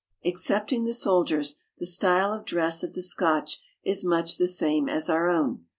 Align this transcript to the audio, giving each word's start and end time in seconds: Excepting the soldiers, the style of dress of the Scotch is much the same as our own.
Excepting 0.25 0.83
the 0.85 0.95
soldiers, 0.95 1.57
the 1.77 1.85
style 1.85 2.33
of 2.33 2.43
dress 2.43 2.81
of 2.81 2.93
the 2.93 3.03
Scotch 3.03 3.59
is 3.83 4.03
much 4.03 4.37
the 4.39 4.47
same 4.47 4.89
as 4.89 5.11
our 5.11 5.29
own. 5.29 5.65